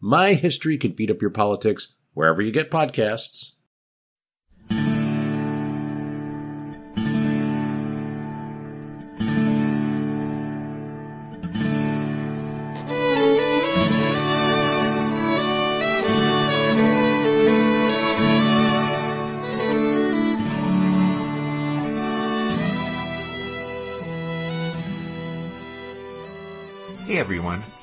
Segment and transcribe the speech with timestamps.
[0.00, 3.52] My History Can Beat Up Your Politics wherever you get podcasts.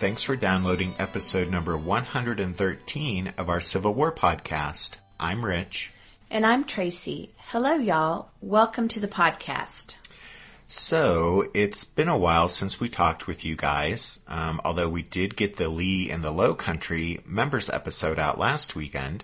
[0.04, 4.98] Thanks for downloading episode number 113 of our Civil War podcast.
[5.18, 5.94] I'm Rich.
[6.30, 7.34] And I'm Tracy.
[7.38, 8.30] Hello, y'all.
[8.42, 9.96] Welcome to the podcast.
[10.68, 15.38] So, it's been a while since we talked with you guys, um, although we did
[15.38, 19.24] get the Lee and the Low Country members episode out last weekend,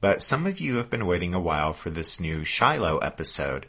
[0.00, 3.64] but some of you have been waiting a while for this new Shiloh episode.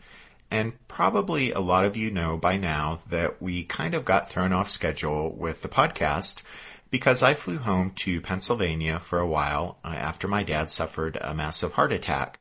[0.50, 4.54] And probably a lot of you know by now that we kind of got thrown
[4.54, 6.42] off schedule with the podcast
[6.90, 11.34] because I flew home to Pennsylvania for a while uh, after my dad suffered a
[11.34, 12.40] massive heart attack.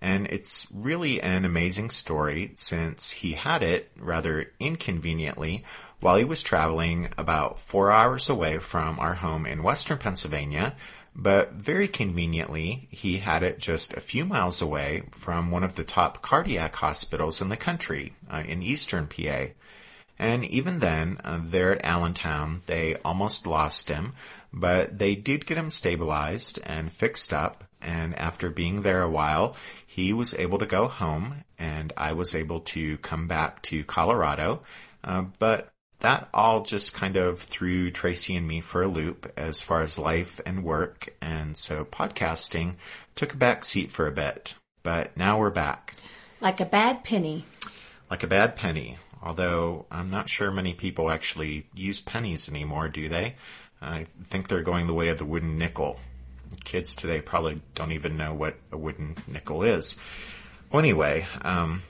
[0.00, 5.64] And it's really an amazing story since he had it rather inconveniently
[6.00, 10.76] while he was traveling about four hours away from our home in western Pennsylvania
[11.20, 15.82] but very conveniently, he had it just a few miles away from one of the
[15.82, 19.46] top cardiac hospitals in the country, uh, in eastern PA.
[20.16, 24.12] And even then, uh, there at Allentown, they almost lost him,
[24.52, 27.64] but they did get him stabilized and fixed up.
[27.82, 32.32] And after being there a while, he was able to go home, and I was
[32.32, 34.62] able to come back to Colorado.
[35.02, 39.62] Uh, but that all just kind of threw Tracy and me for a loop as
[39.62, 41.14] far as life and work.
[41.20, 42.76] And so podcasting
[43.14, 45.94] took a back seat for a bit, but now we're back.
[46.40, 47.44] Like a bad penny.
[48.10, 48.96] Like a bad penny.
[49.20, 53.34] Although I'm not sure many people actually use pennies anymore, do they?
[53.82, 55.98] I think they're going the way of the wooden nickel.
[56.64, 59.98] Kids today probably don't even know what a wooden nickel is.
[60.70, 61.82] Well, anyway, um,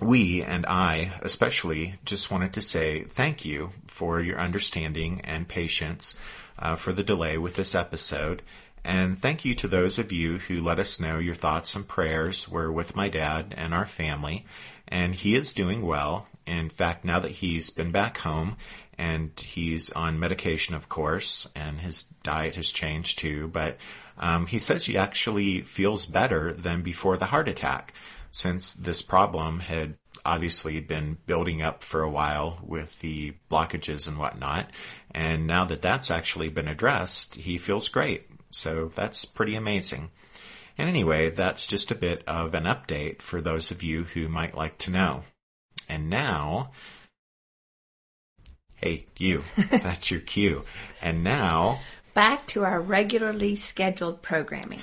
[0.00, 6.18] we and I especially just wanted to say thank you for your understanding and patience
[6.58, 8.42] uh, for the delay with this episode.
[8.82, 12.48] And thank you to those of you who let us know your thoughts and prayers
[12.48, 14.46] were with my dad and our family.
[14.88, 16.26] And he is doing well.
[16.46, 18.56] In fact, now that he's been back home
[18.96, 23.76] and he's on medication, of course, and his diet has changed too, but
[24.18, 27.94] um, he says he actually feels better than before the heart attack
[28.30, 34.18] since this problem had obviously been building up for a while with the blockages and
[34.18, 34.70] whatnot.
[35.12, 38.28] And now that that's actually been addressed, he feels great.
[38.50, 40.10] So that's pretty amazing.
[40.76, 44.56] And anyway, that's just a bit of an update for those of you who might
[44.56, 45.22] like to know.
[45.88, 46.70] And now,
[48.76, 50.64] hey, you, that's your cue.
[51.02, 51.80] And now,
[52.14, 54.80] back to our regularly scheduled programming.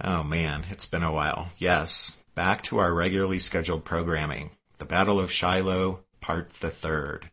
[0.00, 1.48] Oh man, it's been a while.
[1.58, 4.48] Yes, back to our regularly scheduled programming.
[4.78, 7.30] The Battle of Shiloh, Part the Third.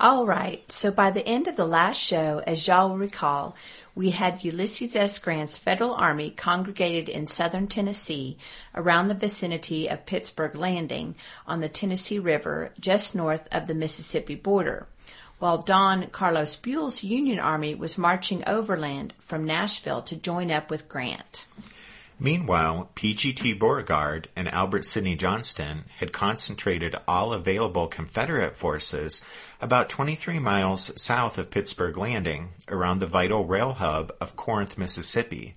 [0.00, 3.54] All right, so by the end of the last show, as y'all will recall,
[3.94, 5.20] we had Ulysses S.
[5.20, 8.38] Grant's Federal Army congregated in southern Tennessee
[8.74, 11.14] around the vicinity of Pittsburg Landing
[11.46, 14.88] on the Tennessee River just north of the Mississippi border
[15.38, 20.88] while Don Carlos Buell's Union Army was marching overland from Nashville to join up with
[20.88, 21.46] Grant.
[22.18, 29.22] Meanwhile, PGT Beauregard and Albert Sidney Johnston had concentrated all available Confederate forces
[29.60, 35.56] about 23 miles south of Pittsburg Landing around the vital rail hub of Corinth, Mississippi.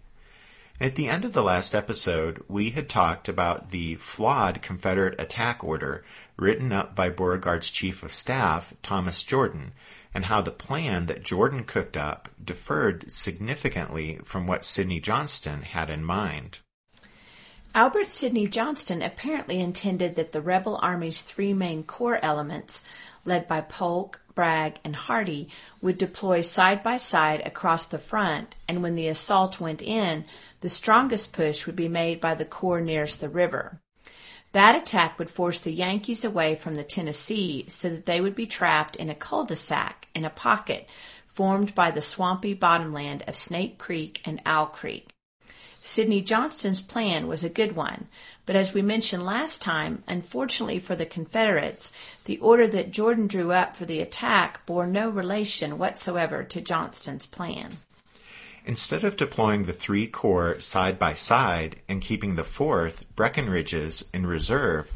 [0.82, 5.64] At the end of the last episode, we had talked about the flawed Confederate attack
[5.64, 6.04] order
[6.40, 9.74] written up by Beauregard's chief of staff, Thomas Jordan,
[10.14, 15.90] and how the plan that Jordan cooked up differed significantly from what Sidney Johnston had
[15.90, 16.60] in mind.
[17.76, 22.82] Albert Sidney Johnston apparently intended that the rebel army's three main corps elements,
[23.26, 25.50] led by Polk, Bragg, and Hardee,
[25.80, 30.26] would deploy side by side across the front, and when the assault went in,
[30.62, 33.80] the strongest push would be made by the corps nearest the river.
[34.52, 38.48] That attack would force the Yankees away from the Tennessee so that they would be
[38.48, 40.88] trapped in a cul-de-sac in a pocket
[41.28, 45.10] formed by the swampy bottomland of Snake Creek and Owl Creek.
[45.82, 48.08] Sidney Johnston's plan was a good one,
[48.46, 51.94] but as we mentioned last time, unfortunately for the Confederates,
[52.26, 57.28] the order that Jordan drew up for the attack bore no relation whatsoever to Johnston's
[57.28, 57.78] plan.
[58.70, 64.28] Instead of deploying the three corps side by side and keeping the fourth, Breckinridge's, in
[64.28, 64.92] reserve,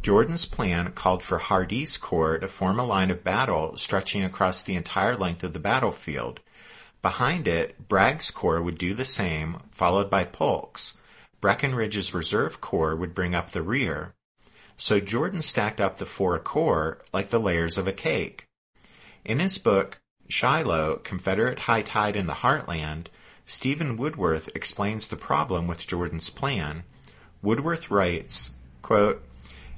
[0.00, 4.76] Jordan's plan called for Hardee's corps to form a line of battle stretching across the
[4.76, 6.40] entire length of the battlefield.
[7.02, 10.96] Behind it, Bragg's corps would do the same, followed by Polk's.
[11.42, 14.14] Breckinridge's reserve corps would bring up the rear.
[14.78, 18.46] So Jordan stacked up the four corps like the layers of a cake.
[19.22, 23.08] In his book, Shiloh, Confederate High Tide in the Heartland,
[23.50, 26.82] Steven Woodworth explains the problem with Jordan's plan.
[27.40, 28.50] Woodworth writes,
[28.82, 29.24] quote,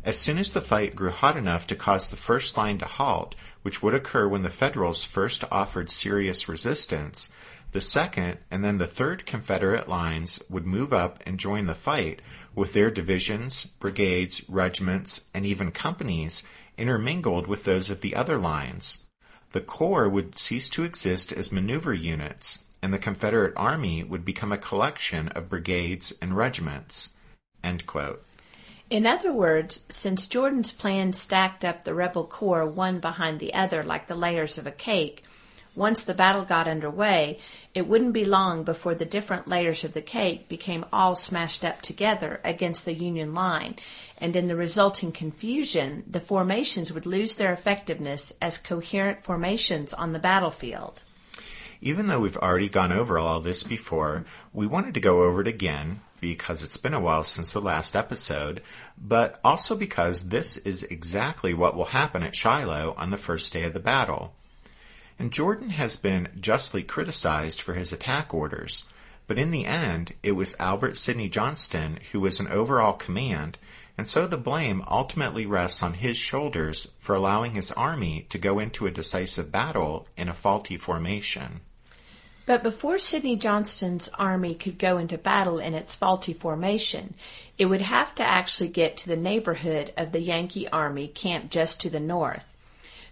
[0.04, 3.36] As soon as the fight grew hot enough to cause the first line to halt,
[3.62, 7.32] which would occur when the Federals first offered serious resistance,
[7.70, 12.20] the second and then the third Confederate lines would move up and join the fight
[12.56, 16.42] with their divisions, brigades, regiments, and even companies
[16.76, 19.04] intermingled with those of the other lines.
[19.52, 24.52] The Corps would cease to exist as maneuver units, and the Confederate Army would become
[24.52, 27.10] a collection of brigades and regiments.
[28.88, 33.82] In other words, since Jordan's plan stacked up the rebel corps one behind the other
[33.84, 35.22] like the layers of a cake,
[35.76, 37.38] once the battle got underway,
[37.74, 41.80] it wouldn't be long before the different layers of the cake became all smashed up
[41.80, 43.76] together against the Union line,
[44.18, 50.12] and in the resulting confusion, the formations would lose their effectiveness as coherent formations on
[50.12, 51.04] the battlefield.
[51.82, 55.48] Even though we've already gone over all this before, we wanted to go over it
[55.48, 58.60] again because it's been a while since the last episode,
[58.98, 63.62] but also because this is exactly what will happen at Shiloh on the first day
[63.62, 64.34] of the battle.
[65.18, 68.84] And Jordan has been justly criticized for his attack orders,
[69.26, 73.56] but in the end, it was Albert Sidney Johnston who was in overall command,
[73.96, 78.58] and so the blame ultimately rests on his shoulders for allowing his army to go
[78.58, 81.60] into a decisive battle in a faulty formation.
[82.50, 87.14] But before Sidney Johnston's army could go into battle in its faulty formation,
[87.58, 91.80] it would have to actually get to the neighborhood of the Yankee army camped just
[91.82, 92.52] to the north.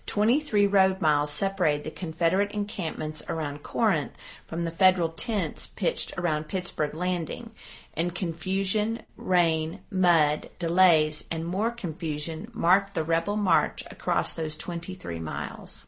[0.06, 6.48] 23 road miles separated the Confederate encampments around Corinth from the Federal tents pitched around
[6.48, 7.52] Pittsburg Landing,
[7.94, 15.20] and confusion, rain, mud, delays, and more confusion marked the rebel march across those 23
[15.20, 15.86] miles.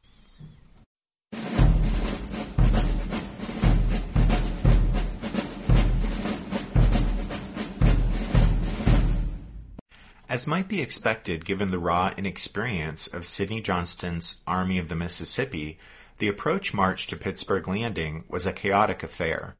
[10.30, 15.76] As might be expected given the raw inexperience of Sidney Johnston's Army of the Mississippi,
[16.18, 19.56] the approach march to Pittsburg Landing was a chaotic affair.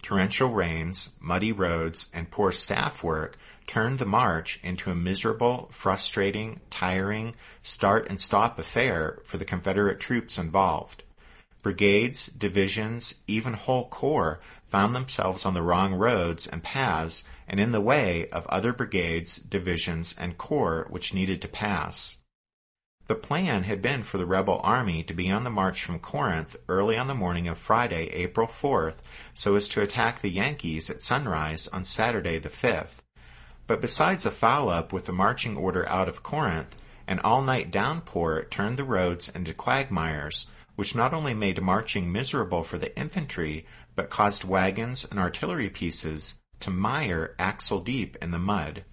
[0.00, 3.36] Torrential rains, muddy roads, and poor staff work
[3.66, 9.98] turned the march into a miserable, frustrating, tiring, start and stop affair for the Confederate
[9.98, 11.02] troops involved.
[11.64, 17.70] Brigades, divisions, even whole corps found themselves on the wrong roads and paths and in
[17.70, 22.22] the way of other brigades, divisions, and corps which needed to pass.
[23.08, 26.56] The plan had been for the rebel army to be on the march from Corinth
[26.66, 28.96] early on the morning of Friday, April 4th,
[29.34, 33.02] so as to attack the Yankees at sunrise on Saturday the 5th.
[33.66, 36.74] But besides a foul-up with the marching order out of Corinth,
[37.06, 42.78] an all-night downpour turned the roads into quagmires, which not only made marching miserable for
[42.78, 48.84] the infantry, but caused wagons and artillery pieces to mire axle deep in the mud.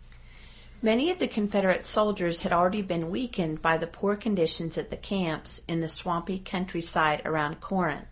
[0.82, 4.98] Many of the Confederate soldiers had already been weakened by the poor conditions at the
[4.98, 8.08] camps in the swampy countryside around Corinth.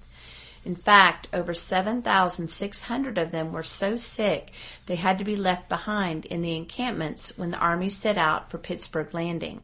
[0.66, 4.52] In fact, over 7,600 of them were so sick
[4.86, 8.58] they had to be left behind in the encampments when the army set out for
[8.58, 9.64] Pittsburg Landing.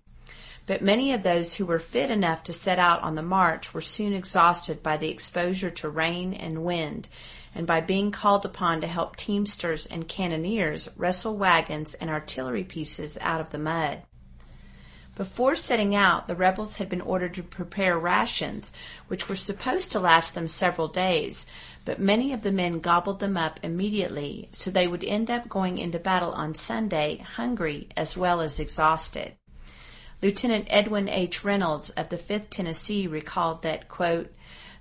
[0.66, 3.82] But many of those who were fit enough to set out on the march were
[3.82, 7.10] soon exhausted by the exposure to rain and wind,
[7.56, 13.18] and by being called upon to help teamsters and cannoneers wrestle wagons and artillery pieces
[13.22, 14.02] out of the mud.
[15.16, 18.74] Before setting out, the rebels had been ordered to prepare rations,
[19.08, 21.46] which were supposed to last them several days,
[21.86, 25.78] but many of the men gobbled them up immediately, so they would end up going
[25.78, 29.34] into battle on Sunday hungry as well as exhausted.
[30.24, 31.44] Lieutenant Edwin H.
[31.44, 34.34] Reynolds of the 5th Tennessee recalled that, quote,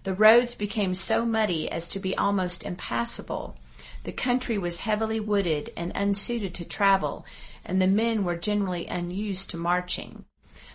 [0.05, 3.57] the roads became so muddy as to be almost impassable.
[4.05, 7.25] The country was heavily wooded and unsuited to travel,
[7.65, 10.25] and the men were generally unused to marching.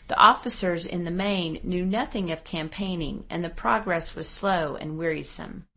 [0.07, 4.97] The officers in the main knew nothing of campaigning, and the progress was slow and
[4.97, 5.67] wearisome.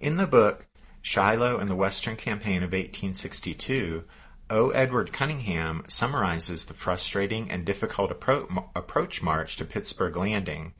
[0.00, 0.66] In the book
[1.00, 4.04] Shiloh and the Western Campaign of 1862,
[4.50, 4.70] O.
[4.70, 10.74] Edward Cunningham summarizes the frustrating and difficult appro- approach march to Pittsburg Landing.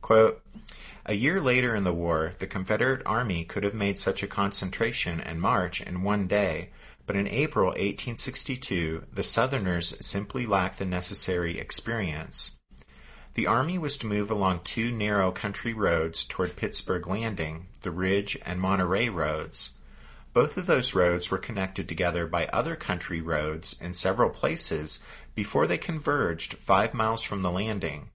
[0.00, 0.42] Quote,
[1.06, 5.20] a year later in the war, the Confederate Army could have made such a concentration
[5.20, 6.70] and march in one day,
[7.06, 12.58] but in April 1862, the Southerners simply lacked the necessary experience.
[13.34, 18.36] The Army was to move along two narrow country roads toward Pittsburg Landing, the Ridge
[18.44, 19.70] and Monterey roads.
[20.32, 25.00] Both of those roads were connected together by other country roads in several places
[25.34, 28.09] before they converged five miles from the landing.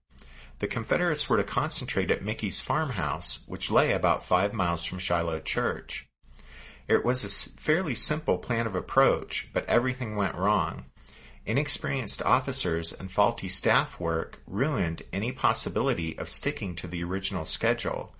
[0.60, 5.42] The Confederates were to concentrate at Mickey's farmhouse, which lay about five miles from Shiloh
[5.42, 6.08] Church.
[6.88, 10.86] It was a fairly simple plan of approach, but everything went wrong.
[11.46, 18.16] Inexperienced officers and faulty staff work ruined any possibility of sticking to the original schedule.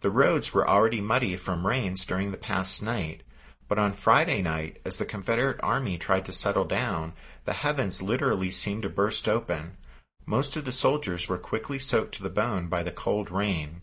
[0.00, 3.22] The roads were already muddy from rains during the past night,
[3.68, 7.12] but on Friday night, as the Confederate Army tried to settle down,
[7.44, 9.76] the heavens literally seemed to burst open.
[10.28, 13.80] Most of the soldiers were quickly soaked to the bone by the cold rain.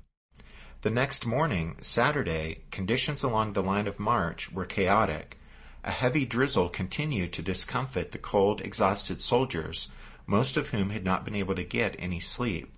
[0.82, 5.40] The next morning, Saturday, conditions along the line of march were chaotic.
[5.84, 9.90] A heavy drizzle continued to discomfit the cold, exhausted soldiers,
[10.28, 12.72] most of whom had not been able to get any sleep.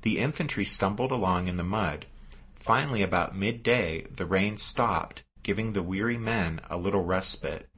[0.00, 2.06] The infantry stumbled along in the mud.
[2.54, 7.68] Finally, about midday, the rain stopped, giving the weary men a little respite.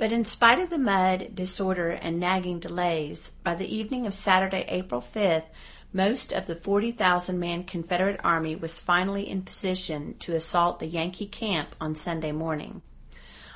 [0.00, 4.64] But in spite of the mud, disorder, and nagging delays, by the evening of Saturday,
[4.66, 5.44] April 5th,
[5.92, 11.26] most of the 40,000 man Confederate Army was finally in position to assault the Yankee
[11.26, 12.80] camp on Sunday morning.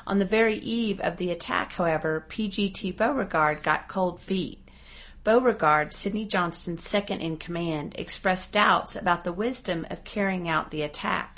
[0.07, 2.93] On the very eve of the attack, however, P.G.T.
[2.93, 4.69] Beauregard got cold feet.
[5.25, 10.83] Beauregard, Sidney Johnston's second in command, expressed doubts about the wisdom of carrying out the
[10.83, 11.34] attack.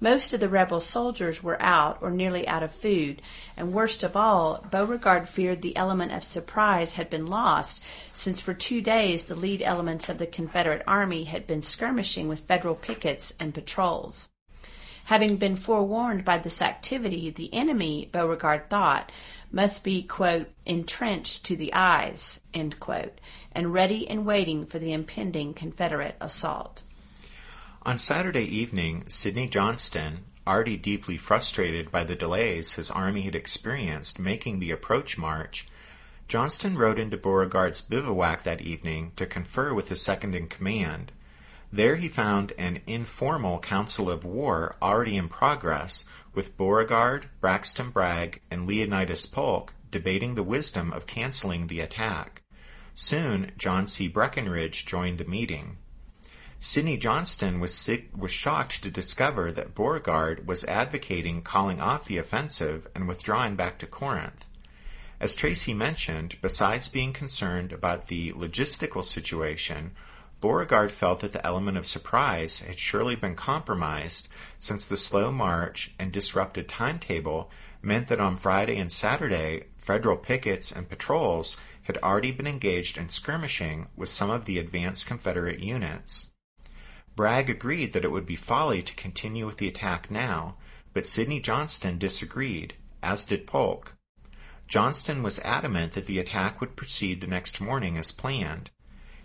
[0.00, 3.20] Most of the rebel soldiers were out or nearly out of food,
[3.56, 8.54] and worst of all, Beauregard feared the element of surprise had been lost, since for
[8.54, 13.34] two days the lead elements of the Confederate Army had been skirmishing with Federal pickets
[13.40, 14.28] and patrols.
[15.06, 19.10] Having been forewarned by this activity, the enemy, Beauregard thought,
[19.50, 22.38] must be, quote, entrenched to the eyes,
[22.78, 23.18] quote,
[23.50, 26.82] and ready and waiting for the impending Confederate assault.
[27.88, 34.18] On Saturday evening, Sidney Johnston, already deeply frustrated by the delays his army had experienced
[34.18, 35.66] making the approach march,
[36.28, 41.12] Johnston rode into Beauregard's bivouac that evening to confer with his second in command.
[41.72, 46.04] There he found an informal council of war already in progress,
[46.34, 52.42] with Beauregard, Braxton Bragg, and Leonidas Polk debating the wisdom of canceling the attack.
[52.92, 54.08] Soon, John C.
[54.08, 55.78] Breckinridge joined the meeting.
[56.60, 62.88] Sidney Johnston was, was shocked to discover that Beauregard was advocating calling off the offensive
[62.96, 64.44] and withdrawing back to Corinth.
[65.20, 69.92] As Tracy mentioned, besides being concerned about the logistical situation,
[70.40, 74.26] Beauregard felt that the element of surprise had surely been compromised
[74.58, 80.72] since the slow march and disrupted timetable meant that on Friday and Saturday, federal pickets
[80.72, 86.30] and patrols had already been engaged in skirmishing with some of the advanced Confederate units.
[87.18, 90.54] Bragg agreed that it would be folly to continue with the attack now,
[90.94, 93.94] but Sidney Johnston disagreed, as did Polk.
[94.68, 98.70] Johnston was adamant that the attack would proceed the next morning as planned.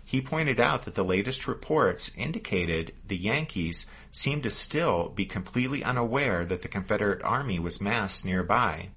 [0.04, 5.84] He pointed out that the latest reports indicated the Yankees seemed to still be completely
[5.84, 8.88] unaware that the Confederate Army was massed nearby.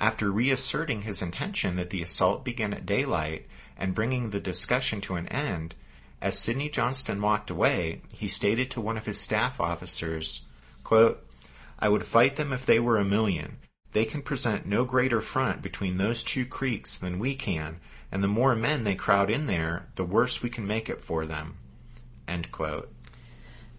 [0.00, 5.16] After reasserting his intention that the assault begin at daylight and bringing the discussion to
[5.16, 5.74] an end,
[6.24, 10.40] as Sidney Johnston walked away, he stated to one of his staff officers,
[10.82, 11.22] quote,
[11.78, 13.58] I would fight them if they were a million.
[13.92, 17.78] They can present no greater front between those two creeks than we can,
[18.10, 21.26] and the more men they crowd in there, the worse we can make it for
[21.26, 21.58] them.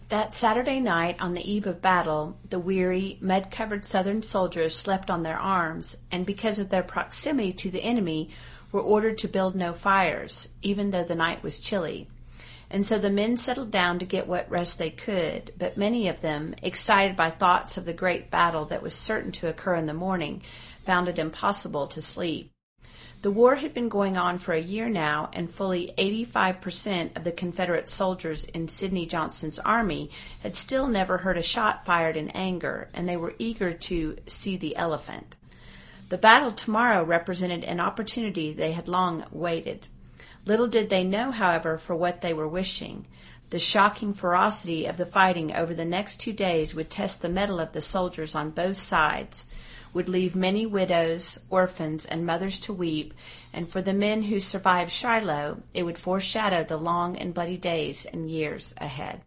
[0.09, 5.09] That Saturday night, on the eve of battle, the weary, mud covered Southern soldiers slept
[5.09, 8.29] on their arms, and because of their proximity to the enemy,
[8.71, 12.07] were ordered to build no fires, even though the night was chilly.
[12.69, 16.21] And so the men settled down to get what rest they could, but many of
[16.21, 19.93] them, excited by thoughts of the great battle that was certain to occur in the
[19.93, 20.41] morning,
[20.85, 22.51] found it impossible to sleep.
[23.21, 27.31] The war had been going on for a year now, and fully 85% of the
[27.31, 30.11] Confederate soldiers in Sidney Johnston's army
[30.43, 34.57] had still never heard a shot fired in anger, and they were eager to see
[34.57, 35.35] the elephant.
[36.09, 39.87] The battle tomorrow represented an opportunity they had long waited.
[40.45, 43.07] Little did they know, however, for what they were wishing.
[43.49, 47.59] The shocking ferocity of the fighting over the next two days would test the mettle
[47.59, 49.45] of the soldiers on both sides
[49.95, 53.13] would leave many widows, orphans, and mothers to weep,
[53.53, 58.05] and for the men who survived Shiloh, it would foreshadow the long and bloody days
[58.05, 59.21] and years ahead.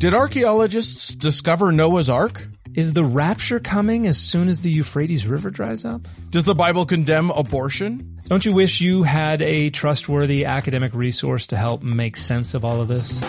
[0.00, 2.42] Did archaeologists discover Noah's Ark?
[2.74, 6.08] Is the rapture coming as soon as the Euphrates River dries up?
[6.30, 8.18] Does the Bible condemn abortion?
[8.24, 12.80] Don't you wish you had a trustworthy academic resource to help make sense of all
[12.80, 13.20] of this?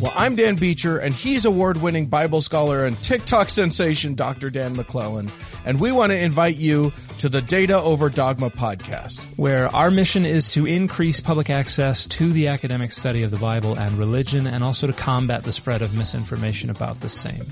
[0.00, 4.48] Well, I'm Dan Beecher, and he's award-winning Bible scholar and TikTok sensation Dr.
[4.48, 5.30] Dan McClellan,
[5.66, 10.24] and we want to invite you to the Data Over Dogma podcast, where our mission
[10.24, 14.64] is to increase public access to the academic study of the Bible and religion, and
[14.64, 17.44] also to combat the spread of misinformation about the same.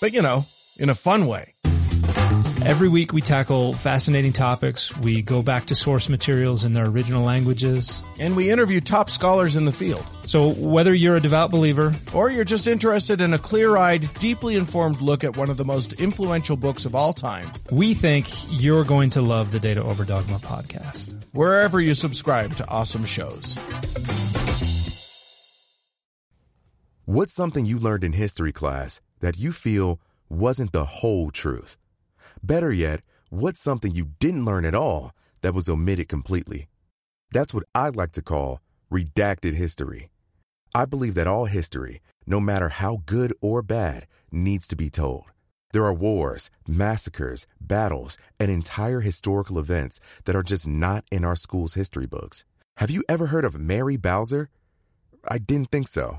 [0.00, 0.46] But you know,
[0.78, 1.52] in a fun way.
[2.66, 4.96] Every week we tackle fascinating topics.
[4.96, 8.02] We go back to source materials in their original languages.
[8.18, 10.10] And we interview top scholars in the field.
[10.24, 15.02] So whether you're a devout believer or you're just interested in a clear-eyed, deeply informed
[15.02, 19.10] look at one of the most influential books of all time, we think you're going
[19.10, 21.22] to love the Data Over Dogma podcast.
[21.34, 23.58] Wherever you subscribe to awesome shows.
[27.04, 31.76] What's something you learned in history class that you feel wasn't the whole truth?
[32.46, 36.68] Better yet, what's something you didn't learn at all that was omitted completely?
[37.32, 38.60] That's what I'd like to call
[38.92, 40.10] redacted history.
[40.74, 45.24] I believe that all history, no matter how good or bad, needs to be told.
[45.72, 51.36] There are wars, massacres, battles, and entire historical events that are just not in our
[51.36, 52.44] school's history books.
[52.76, 54.50] Have you ever heard of Mary Bowser?
[55.30, 56.18] I didn't think so.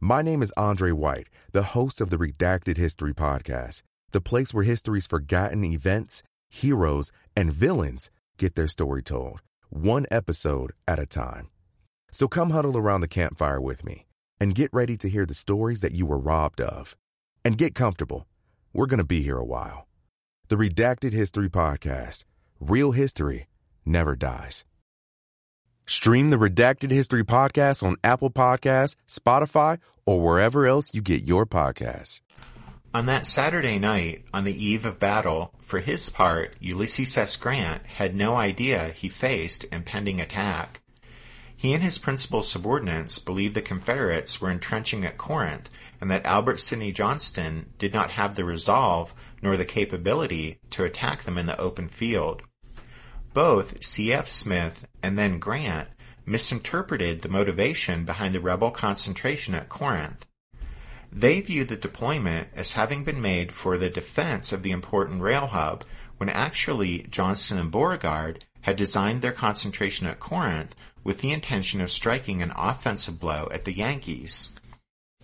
[0.00, 4.64] My name is Andre White, the host of the Redacted History Podcast the place where
[4.64, 11.48] history's forgotten events, heroes, and villains get their story told, one episode at a time.
[12.10, 14.06] So come huddle around the campfire with me
[14.38, 16.96] and get ready to hear the stories that you were robbed of.
[17.44, 18.28] And get comfortable.
[18.72, 19.88] We're going to be here a while.
[20.48, 22.24] The Redacted History Podcast
[22.60, 23.48] Real History
[23.84, 24.64] Never Dies.
[25.86, 31.46] Stream the Redacted History Podcast on Apple Podcasts, Spotify, or wherever else you get your
[31.46, 32.20] podcasts.
[32.94, 37.36] On that Saturday night, on the eve of battle, for his part, Ulysses S.
[37.36, 40.82] Grant had no idea he faced impending attack.
[41.56, 45.70] He and his principal subordinates believed the Confederates were entrenching at Corinth
[46.02, 51.22] and that Albert Sidney Johnston did not have the resolve nor the capability to attack
[51.22, 52.42] them in the open field.
[53.32, 54.28] Both C.F.
[54.28, 55.88] Smith and then Grant
[56.26, 60.26] misinterpreted the motivation behind the rebel concentration at Corinth.
[61.14, 65.48] They viewed the deployment as having been made for the defense of the important rail
[65.48, 65.84] hub,
[66.16, 71.90] when actually Johnston and Beauregard had designed their concentration at Corinth with the intention of
[71.90, 74.54] striking an offensive blow at the Yankees.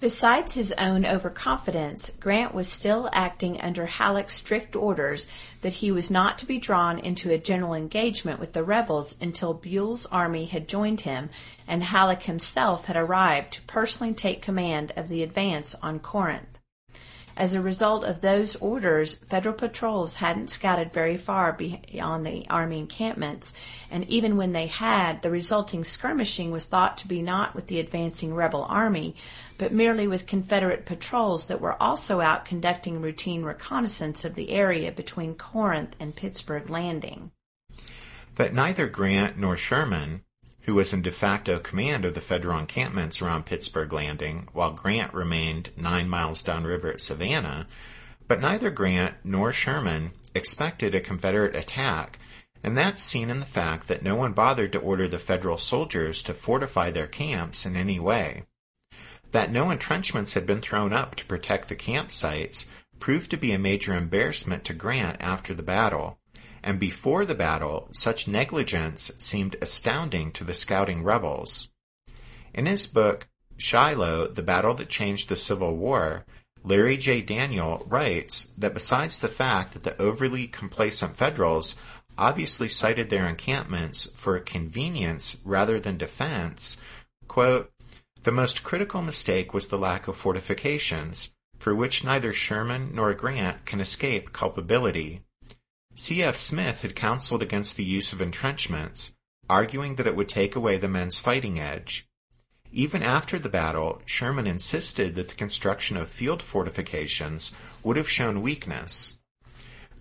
[0.01, 5.27] Besides his own overconfidence, Grant was still acting under Halleck's strict orders
[5.63, 9.55] that he was not to be drawn into a general engagement with the rebels until
[9.55, 11.31] Buell's army had joined him
[11.67, 16.58] and Halleck himself had arrived to personally take command of the advance on Corinth.
[17.39, 22.81] As a result of those orders, federal patrols hadn't scouted very far beyond the Army
[22.81, 23.55] encampments,
[23.93, 27.79] and even when they had, the resulting skirmishing was thought to be not with the
[27.79, 29.15] advancing rebel army,
[29.57, 34.91] but merely with Confederate patrols that were also out conducting routine reconnaissance of the area
[34.91, 37.31] between Corinth and Pittsburg Landing.
[38.35, 40.25] That neither Grant nor Sherman
[40.69, 45.15] who was in de facto command of the Federal encampments around Pittsburg Landing, while Grant
[45.15, 47.67] remained nine miles downriver at Savannah,
[48.27, 52.19] but neither Grant nor Sherman expected a Confederate attack,
[52.63, 56.23] and that's seen in the fact that no one bothered to order the Federal soldiers
[56.25, 58.43] to fortify their camps in any way.
[59.31, 62.67] That no entrenchments had been thrown up to protect the campsites
[63.01, 66.18] proved to be a major embarrassment to Grant after the battle,
[66.63, 71.69] and before the battle, such negligence seemed astounding to the scouting rebels.
[72.55, 76.25] In his book, Shiloh, The Battle That Changed the Civil War,
[76.65, 77.23] Larry J.
[77.23, 81.77] Daniel writes that besides the fact that the overly complacent Federals
[82.17, 86.77] obviously sited their encampments for convenience rather than defense,
[87.29, 87.71] quote,
[88.25, 93.65] The most critical mistake was the lack of fortifications, for which neither Sherman nor Grant
[93.65, 95.23] can escape culpability.
[96.01, 96.37] C.F.
[96.37, 99.17] Smith had counseled against the use of entrenchments,
[99.51, 102.07] arguing that it would take away the men's fighting edge.
[102.71, 108.43] Even after the battle, Sherman insisted that the construction of field fortifications would have shown
[108.43, 109.19] weakness.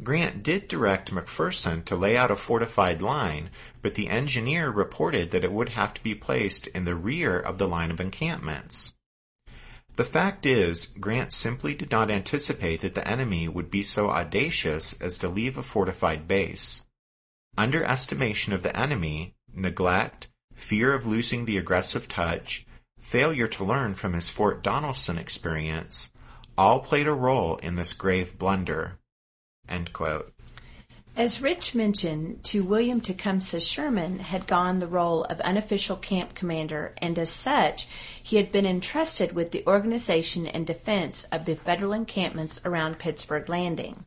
[0.03, 3.49] Grant did direct McPherson to lay out a fortified line,
[3.81, 7.57] but the engineer reported that it would have to be placed in the rear of
[7.57, 8.93] the line of encampments.
[9.97, 14.93] The fact is, Grant simply did not anticipate that the enemy would be so audacious
[15.01, 16.85] as to leave a fortified base.
[17.57, 22.67] Underestimation of the enemy, neglect, fear of losing the aggressive touch,
[22.99, 26.11] failure to learn from his Fort Donelson experience,
[26.55, 28.99] all played a role in this grave blunder.
[31.17, 36.93] As Rich mentioned, to William Tecumseh Sherman had gone the role of unofficial camp commander,
[36.99, 37.87] and as such,
[38.21, 43.49] he had been entrusted with the organization and defense of the Federal encampments around Pittsburg
[43.49, 44.05] Landing.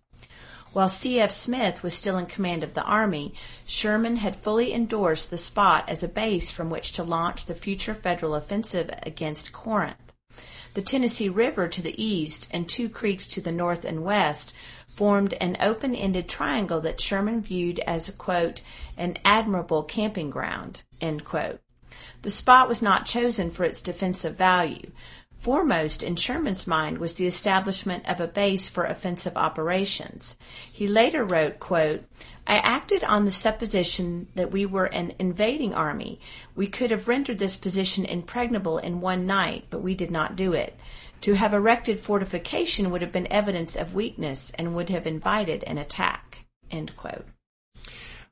[0.72, 1.32] While C.F.
[1.32, 3.34] Smith was still in command of the Army,
[3.66, 7.94] Sherman had fully endorsed the spot as a base from which to launch the future
[7.94, 9.96] Federal offensive against Corinth.
[10.74, 14.52] The Tennessee River to the east and two creeks to the north and west
[15.00, 18.60] formed an open-ended triangle that Sherman viewed as, quote,
[18.98, 24.90] an admirable camping ground, The spot was not chosen for its defensive value.
[25.38, 30.36] Foremost in Sherman's mind was the establishment of a base for offensive operations.
[30.70, 32.04] He later wrote, quote,
[32.46, 36.20] I acted on the supposition that we were an invading army.
[36.54, 40.52] We could have rendered this position impregnable in one night, but we did not do
[40.52, 40.78] it.
[41.22, 45.78] To have erected fortification would have been evidence of weakness and would have invited an
[45.78, 46.46] attack.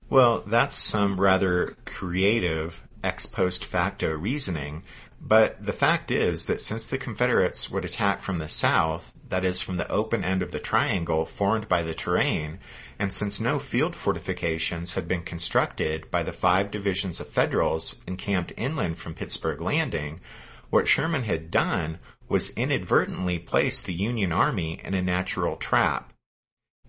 [0.09, 4.83] Well, that's some rather creative ex post facto reasoning
[5.21, 9.61] but the fact is that since the Confederates would attack from the south, that is,
[9.61, 12.61] from the open end of the triangle formed by the terrain,
[12.99, 18.53] and since no field fortifications had been constructed by the five divisions of Federals encamped
[18.57, 20.21] inland from Pittsburg Landing,
[20.71, 21.99] what Sherman had done
[22.29, 26.13] was inadvertently placed the Union Army in a natural trap.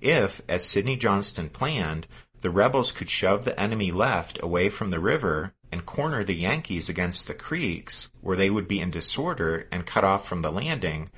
[0.02, 2.08] If, as Sidney Johnston planned,
[2.42, 6.90] the rebels could shove the enemy left away from the river and corner the Yankees
[6.90, 11.10] against the creeks, where they would be in disorder and cut off from the landing,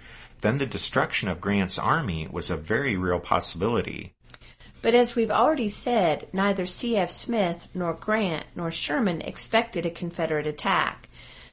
[0.42, 4.14] then the destruction of Grant's army was a very real possibility.
[4.82, 7.12] But as we've already said, neither C.F.
[7.12, 11.08] Smith nor Grant nor Sherman expected a Confederate attack.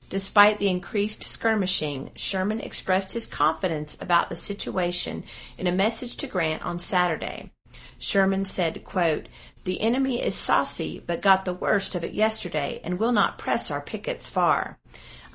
[0.09, 5.25] Despite the increased skirmishing, Sherman expressed his confidence about the situation
[5.59, 7.51] in a message to Grant on Saturday.
[7.99, 9.29] Sherman said, quote,
[9.64, 13.71] the enemy is saucy, but got the worst of it yesterday and will not press
[13.71, 14.79] our pickets far.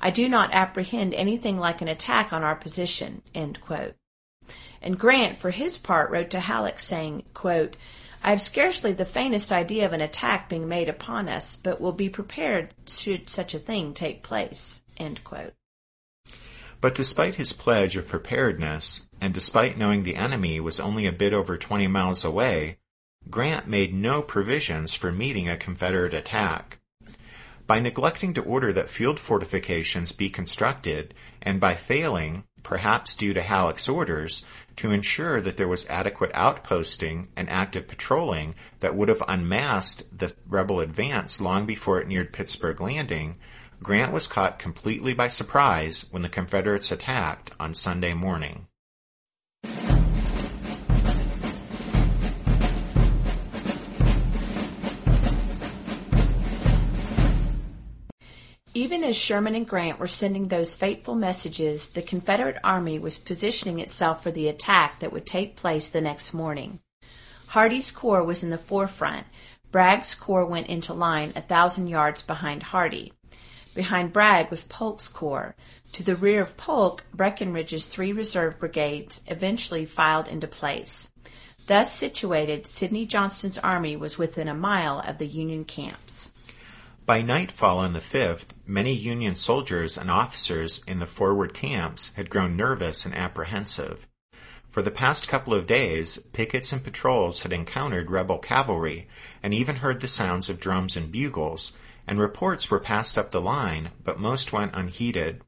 [0.00, 3.22] I do not apprehend anything like an attack on our position.
[3.32, 3.60] And
[4.98, 7.76] Grant, for his part, wrote to Halleck saying, quote,
[8.26, 11.92] I have scarcely the faintest idea of an attack being made upon us, but will
[11.92, 14.80] be prepared should such a thing take place.
[16.80, 21.34] But despite his pledge of preparedness, and despite knowing the enemy was only a bit
[21.34, 22.78] over 20 miles away,
[23.28, 26.78] Grant made no provisions for meeting a Confederate attack.
[27.66, 33.42] By neglecting to order that field fortifications be constructed, and by failing, perhaps due to
[33.42, 34.44] Halleck's orders,
[34.76, 40.34] to ensure that there was adequate outposting and active patrolling that would have unmasked the
[40.48, 43.36] rebel advance long before it neared Pittsburg Landing,
[43.82, 48.66] Grant was caught completely by surprise when the Confederates attacked on Sunday morning.
[58.76, 63.78] Even as Sherman and Grant were sending those fateful messages, the Confederate Army was positioning
[63.78, 66.80] itself for the attack that would take place the next morning.
[67.46, 69.28] Hardee's Corps was in the forefront.
[69.70, 73.12] Bragg's Corps went into line a thousand yards behind Hardee.
[73.74, 75.54] Behind Bragg was Polk's Corps.
[75.92, 81.08] To the rear of Polk, Breckinridge's three reserve brigades eventually filed into place.
[81.68, 86.30] Thus situated, Sidney Johnston's army was within a mile of the Union camps.
[87.06, 92.30] By nightfall on the 5th, many Union soldiers and officers in the forward camps had
[92.30, 94.06] grown nervous and apprehensive.
[94.70, 99.06] For the past couple of days, pickets and patrols had encountered rebel cavalry
[99.42, 101.72] and even heard the sounds of drums and bugles,
[102.06, 105.42] and reports were passed up the line, but most went unheeded.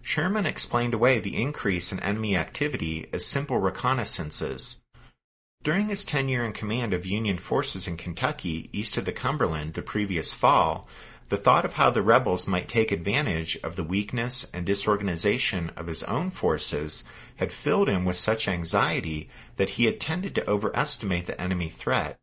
[0.00, 4.79] Sherman explained away the increase in enemy activity as simple reconnaissances.
[5.62, 9.82] During his tenure in command of Union forces in Kentucky east of the Cumberland the
[9.82, 10.88] previous fall,
[11.28, 15.86] The thought of how the rebels might take advantage of the weakness and disorganization of
[15.86, 17.04] his own forces
[17.36, 22.18] had filled him with such anxiety that he had tended to overestimate the enemy threat.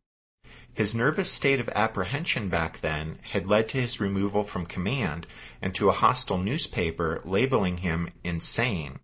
[0.74, 5.28] His nervous state of apprehension back then had led to his removal from command
[5.62, 9.00] and to a hostile newspaper labeling him insane.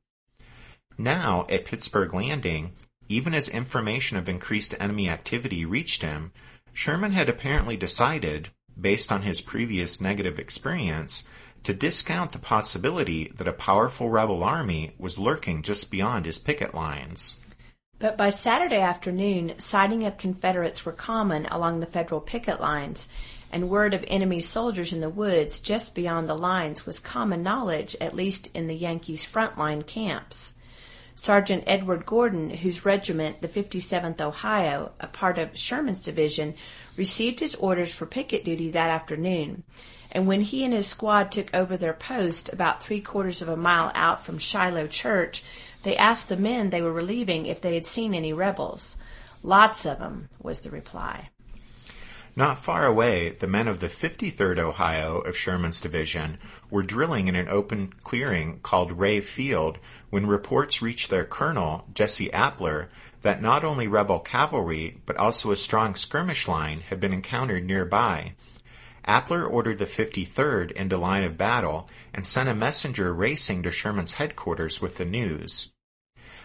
[0.97, 2.73] Now, at Pittsburg Landing,
[3.09, 6.31] even as information of increased enemy activity reached him,
[6.73, 11.27] Sherman had apparently decided, based on his previous negative experience,
[11.63, 16.73] to discount the possibility that a powerful rebel army was lurking just beyond his picket
[16.73, 17.39] lines.
[17.99, 23.07] But by Saturday afternoon, sighting of Confederates were common along the Federal picket lines,
[23.51, 27.95] and word of enemy soldiers in the woods just beyond the lines was common knowledge,
[28.01, 30.53] at least in the Yankees' front line camps.
[31.15, 36.55] Sergeant Edward Gordon, whose regiment, the 57th Ohio, a part of Sherman's division,
[36.97, 39.63] received his orders for picket duty that afternoon.
[40.11, 43.57] And when he and his squad took over their post about three quarters of a
[43.57, 45.43] mile out from Shiloh Church,
[45.83, 48.95] they asked the men they were relieving if they had seen any rebels.
[49.41, 51.29] Lots of 'em," was the reply.
[52.35, 56.39] Not far away, the men of the 53rd Ohio of Sherman's division
[56.71, 59.77] were drilling in an open clearing called Rea Field
[60.09, 62.87] when reports reached their colonel, Jesse Appler,
[63.21, 68.33] that not only rebel cavalry, but also a strong skirmish line had been encountered nearby.
[69.07, 74.13] Appler ordered the 53rd into line of battle and sent a messenger racing to Sherman's
[74.13, 75.71] headquarters with the news.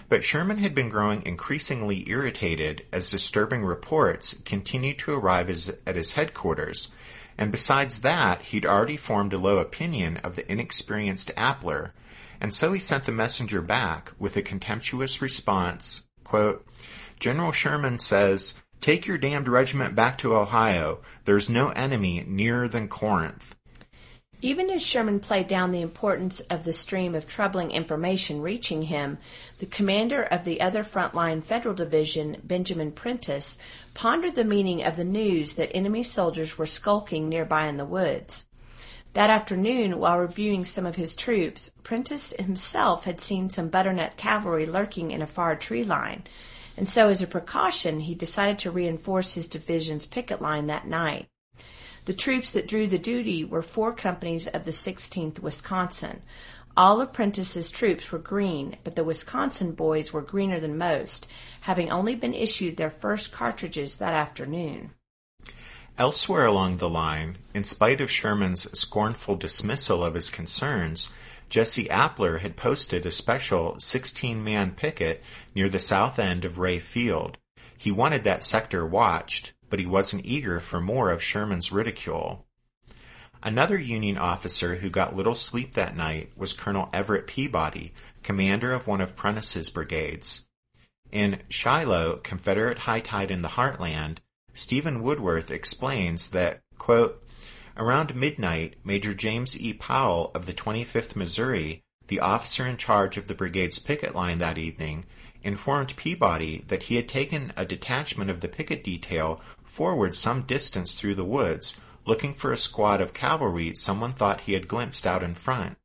[0.09, 5.51] But Sherman had been growing increasingly irritated as disturbing reports continued to arrive
[5.87, 6.89] at his headquarters,
[7.37, 11.91] and besides that, he'd already formed a low opinion of the inexperienced Appler,
[12.41, 16.67] and so he sent the messenger back with a contemptuous response, quote,
[17.21, 21.01] General Sherman says, Take your damned regiment back to Ohio.
[21.25, 23.57] There's no enemy nearer than Corinth.
[24.41, 29.19] Even as Sherman played down the importance of the stream of troubling information reaching him,
[29.59, 33.59] the commander of the other frontline Federal division, Benjamin Prentiss,
[33.95, 38.47] pondered the meaning of the news that enemy soldiers were skulking nearby in the woods.
[39.15, 44.67] That afternoon, while reviewing some of his troops, Prentiss himself had seen some butternut cavalry
[44.67, 46.23] lurking in a far tree line,
[46.77, 51.27] and so as a precaution he decided to reinforce his division's picket line that night.
[52.09, 56.23] The troops that drew the duty were four companies of the 16th Wisconsin.
[56.75, 61.29] All of Prentiss's troops were green, but the Wisconsin boys were greener than most,
[61.61, 64.93] having only been issued their first cartridges that afternoon.
[65.99, 71.11] Elsewhere along the line, in spite of Sherman's scornful dismissal of his concerns,
[71.51, 75.23] Jesse Appler had posted a special 16 man picket
[75.55, 77.37] near the south end of Rea Field.
[77.77, 82.47] He wanted that sector watched, but he wasn't eager for more of Sherman's ridicule.
[83.43, 88.87] Another Union officer who got little sleep that night was Colonel Everett Peabody, commander of
[88.87, 90.47] one of Prentiss's brigades.
[91.13, 94.19] In Shiloh, Confederate High Tide in the Heartland,
[94.53, 97.25] Steven Woodworth explains that, quote,
[97.77, 99.73] around midnight, Major James E.
[99.73, 104.59] Powell of the 25th Missouri, the officer in charge of the brigade's picket line that
[104.59, 105.07] evening,
[105.43, 110.95] informed Peabody that he had taken a detachment of the picket detail forward some distance
[110.95, 115.23] through the woods, looking for a squad of cavalry someone thought he had glimpsed out
[115.23, 115.77] in front.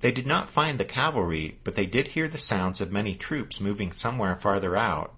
[0.00, 3.60] They did not find the cavalry, but they did hear the sounds of many troops
[3.60, 5.14] moving somewhere farther out.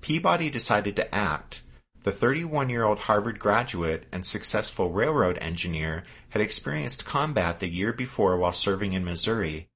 [0.00, 1.60] Peabody decided to act.
[2.02, 7.92] The 31 year old Harvard graduate and successful railroad engineer had experienced combat the year
[7.92, 9.68] before while serving in Missouri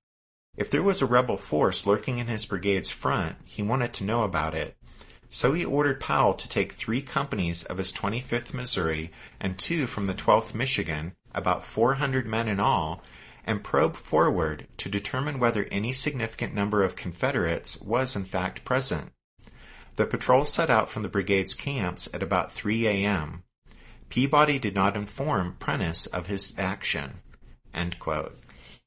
[0.56, 4.22] if there was a rebel force lurking in his brigade's front, he wanted to know
[4.22, 4.76] about it.
[5.28, 10.06] So he ordered Powell to take three companies of his 25th Missouri and two from
[10.06, 13.02] the 12th Michigan, about 400 men in all,
[13.44, 19.10] and probe forward to determine whether any significant number of Confederates was in fact present.
[19.96, 23.42] The patrol set out from the brigade's camps at about 3 a.m.
[24.08, 27.20] Peabody did not inform Prentiss of his action.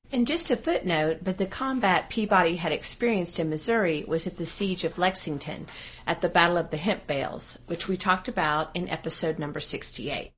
[0.09, 4.45] And just a footnote, but the combat Peabody had experienced in Missouri was at the
[4.45, 5.67] Siege of Lexington
[6.05, 10.31] at the Battle of the Hemp Bales, which we talked about in episode number 68.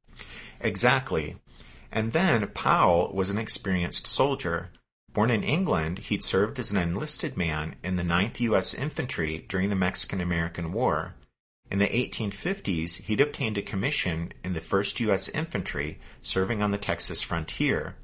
[0.59, 1.35] Exactly.
[1.91, 4.71] And then Powell was an experienced soldier.
[5.13, 8.73] Born in England, he'd served as an enlisted man in the 9th U.S.
[8.73, 11.13] Infantry during the Mexican American War.
[11.69, 15.29] In the 1850s, he'd obtained a commission in the 1st U.S.
[15.29, 17.95] Infantry, serving on the Texas frontier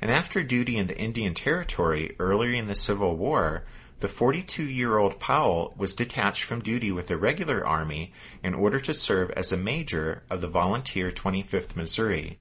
[0.00, 3.64] and after duty in the Indian Territory earlier in the Civil War,
[4.00, 8.78] the 42 year old Powell was detached from duty with the regular Army in order
[8.78, 12.38] to serve as a major of the volunteer 25th Missouri.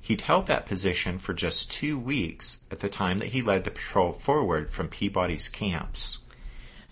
[0.00, 3.70] He'd held that position for just two weeks at the time that he led the
[3.70, 6.20] patrol forward from Peabody's camps.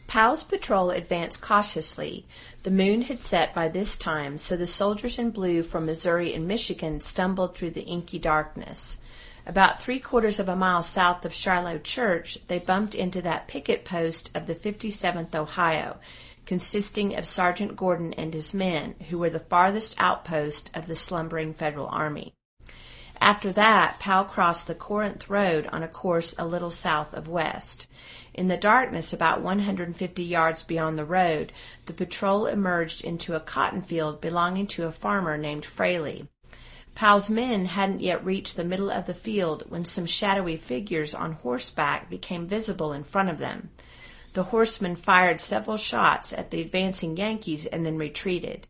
[0.07, 2.27] Powell's patrol advanced cautiously.
[2.63, 6.47] The moon had set by this time, so the soldiers in blue from Missouri and
[6.47, 8.99] Michigan stumbled through the inky darkness.
[9.47, 13.85] About three quarters of a mile south of Shiloh Church, they bumped into that picket
[13.85, 15.99] post of the 57th Ohio,
[16.47, 21.53] consisting of Sergeant Gordon and his men, who were the farthest outpost of the slumbering
[21.53, 22.33] Federal Army.
[23.21, 27.87] After that, Powell crossed the Corinth Road on a course a little south of west.
[28.33, 31.53] In the darkness about 150 yards beyond the road,
[31.85, 36.29] the patrol emerged into a cotton field belonging to a farmer named Fraley.
[36.95, 41.33] Powell's men hadn't yet reached the middle of the field when some shadowy figures on
[41.33, 43.71] horseback became visible in front of them.
[44.35, 48.67] The horsemen fired several shots at the advancing Yankees and then retreated.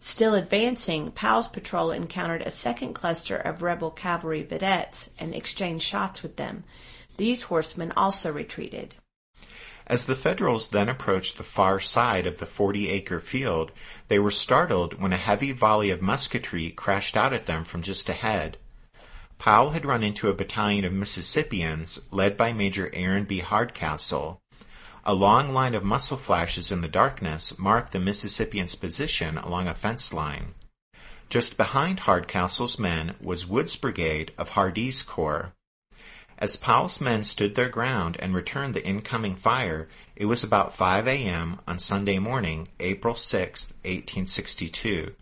[0.00, 6.22] Still advancing, Powell's patrol encountered a second cluster of rebel cavalry vedettes and exchanged shots
[6.22, 6.64] with them.
[7.18, 8.96] These horsemen also retreated.
[9.86, 13.72] As the Federals then approached the far side of the 40 acre field,
[14.08, 18.08] they were startled when a heavy volley of musketry crashed out at them from just
[18.08, 18.58] ahead.
[19.38, 23.40] Powell had run into a battalion of Mississippians led by Major Aaron B.
[23.40, 24.40] Hardcastle.
[25.04, 29.74] A long line of muzzle flashes in the darkness marked the Mississippians' position along a
[29.74, 30.54] fence line.
[31.28, 35.52] Just behind Hardcastle's men was Wood's brigade of Hardee's corps.
[36.42, 41.06] As Powell's men stood their ground and returned the incoming fire, it was about 5
[41.06, 41.60] a.m.
[41.68, 45.14] on Sunday morning, April 6, 1862.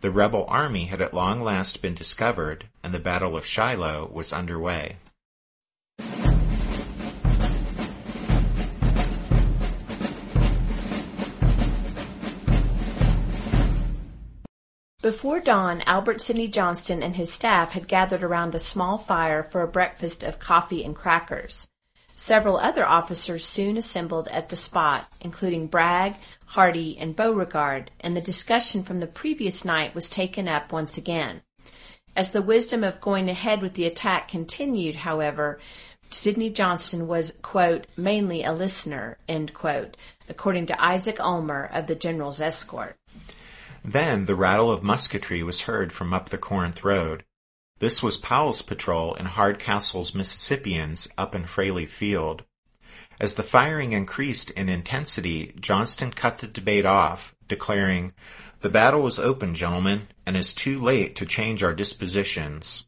[0.00, 4.32] The rebel army had at long last been discovered, and the Battle of Shiloh was
[4.32, 4.96] underway.
[15.04, 19.60] Before dawn, Albert Sidney Johnston and his staff had gathered around a small fire for
[19.60, 21.68] a breakfast of coffee and crackers.
[22.14, 26.14] Several other officers soon assembled at the spot, including Bragg,
[26.46, 31.42] Hardee, and Beauregard, and the discussion from the previous night was taken up once again.
[32.16, 35.60] As the wisdom of going ahead with the attack continued, however,
[36.08, 39.98] Sidney Johnston was, quote, mainly a listener, end quote,
[40.30, 42.96] according to Isaac Ulmer of the General's escort.
[43.84, 47.22] Then the rattle of musketry was heard from up the Corinth Road.
[47.80, 52.44] This was Powell's patrol and Hardcastle's Mississippians up in Fraley Field.
[53.20, 58.14] As the firing increased in intensity, Johnston cut the debate off, declaring,
[58.62, 62.86] The battle is open, gentlemen, and is too late to change our dispositions.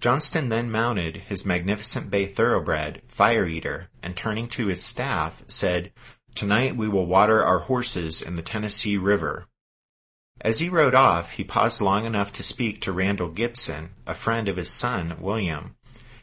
[0.00, 5.92] Johnston then mounted his magnificent bay thoroughbred, Fire Eater, and turning to his staff, said,
[6.34, 9.46] Tonight we will water our horses in the Tennessee River.
[10.40, 14.48] As he rode off, he paused long enough to speak to Randall Gibson, a friend
[14.48, 15.76] of his son, William.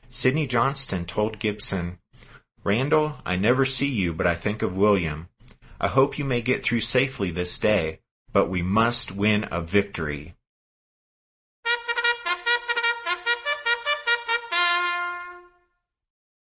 [0.08, 1.98] Sidney Johnston told Gibson,
[2.64, 5.30] Randall, I never see you, but I think of William.
[5.82, 8.00] I hope you may get through safely this day,
[8.32, 10.36] but we must win a victory.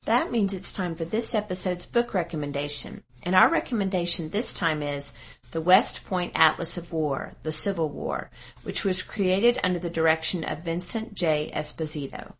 [0.04, 3.02] That means it's time for this episode's book recommendation.
[3.22, 5.14] And our recommendation this time is
[5.52, 8.30] The West Point Atlas of War, The Civil War,
[8.64, 11.50] which was created under the direction of Vincent J.
[11.54, 12.34] Esposito.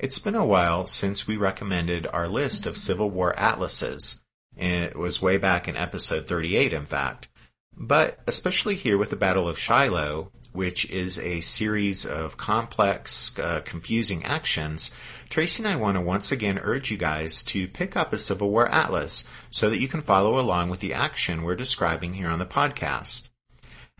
[0.00, 4.20] It's been a while since we recommended our list of Civil War atlases.
[4.56, 7.28] And it was way back in episode 38, in fact.
[7.76, 13.60] But especially here with the Battle of Shiloh, which is a series of complex, uh,
[13.64, 14.90] confusing actions,
[15.30, 18.50] Tracy and I want to once again urge you guys to pick up a Civil
[18.50, 22.40] War Atlas so that you can follow along with the action we're describing here on
[22.40, 23.28] the podcast.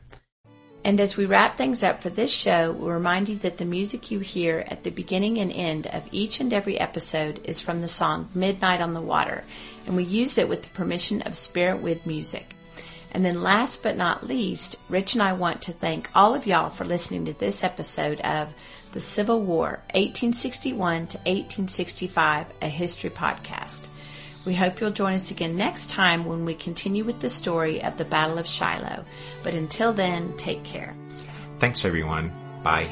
[0.85, 4.11] And as we wrap things up for this show, we'll remind you that the music
[4.11, 7.89] you hear at the beginning and end of each and every episode is from the
[7.89, 9.45] song Midnight on the Water,
[9.87, 12.55] and we use it with the permission of Spiritwood Music.
[13.12, 16.68] And then last but not least, Rich and I want to thank all of y'all
[16.68, 18.53] for listening to this episode of
[18.93, 23.89] The Civil War, 1861 to 1865, a history podcast.
[24.45, 27.97] We hope you'll join us again next time when we continue with the story of
[27.97, 29.05] the Battle of Shiloh.
[29.42, 30.95] But until then, take care.
[31.59, 32.32] Thanks everyone.
[32.62, 32.88] Bye.